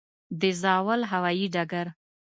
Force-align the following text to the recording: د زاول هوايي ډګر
د 0.41 0.43
زاول 0.61 1.01
هوايي 1.11 1.47
ډګر 1.53 1.87